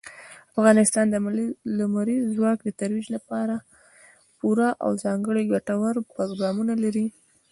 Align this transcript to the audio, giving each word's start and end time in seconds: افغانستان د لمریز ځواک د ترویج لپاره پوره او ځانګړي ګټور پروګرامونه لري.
افغانستان 0.57 1.05
د 1.09 1.15
لمریز 1.79 2.23
ځواک 2.35 2.59
د 2.63 2.69
ترویج 2.79 3.07
لپاره 3.15 3.55
پوره 4.39 4.69
او 4.83 4.91
ځانګړي 5.03 5.43
ګټور 5.53 5.95
پروګرامونه 6.13 6.73
لري. 6.83 7.05